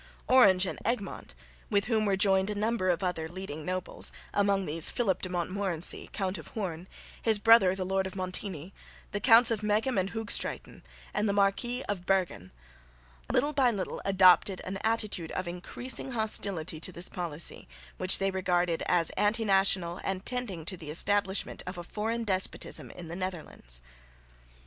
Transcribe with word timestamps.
Orange 0.27 0.65
and 0.65 0.79
Egmont, 0.83 1.35
with 1.69 1.85
whom 1.85 2.05
were 2.05 2.17
joined 2.17 2.49
a 2.49 2.55
number 2.55 2.89
of 2.89 3.03
other 3.03 3.27
leading 3.27 3.63
nobles 3.63 4.11
(among 4.33 4.65
these 4.65 4.89
Philip 4.89 5.21
de 5.21 5.29
Montmorency, 5.29 6.09
Count 6.11 6.39
of 6.39 6.47
Hoorn, 6.47 6.87
his 7.21 7.37
brother 7.37 7.75
the 7.75 7.85
lord 7.85 8.07
of 8.07 8.15
Montigny, 8.15 8.73
the 9.11 9.19
Counts 9.19 9.51
of 9.51 9.61
Meghem 9.61 9.99
and 9.99 10.09
Hoogstraeten 10.09 10.81
and 11.13 11.29
the 11.29 11.33
Marquis 11.33 11.83
of 11.83 12.07
Berghen), 12.07 12.49
little 13.31 13.53
by 13.53 13.69
little 13.69 14.01
adopted 14.03 14.59
an 14.63 14.77
attitude 14.77 15.31
of 15.33 15.47
increasing 15.47 16.13
hostility 16.13 16.79
to 16.79 16.91
this 16.91 17.07
policy, 17.07 17.67
which 17.97 18.17
they 18.17 18.31
regarded 18.31 18.81
as 18.87 19.11
anti 19.11 19.45
national 19.45 20.01
and 20.03 20.25
tending 20.25 20.65
to 20.65 20.77
the 20.77 20.89
establishment 20.89 21.61
of 21.67 21.77
a 21.77 21.83
foreign 21.83 22.23
despotism 22.23 22.89
in 22.89 23.07
the 23.07 23.15
Netherlands. 23.15 23.83